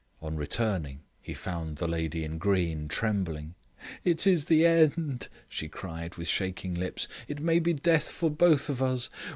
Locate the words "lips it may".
6.73-7.59